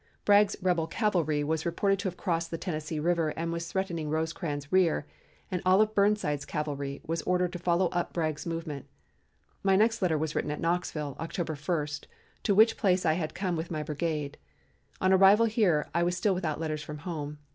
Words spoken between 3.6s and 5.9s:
threatening Rosecrans's rear, and all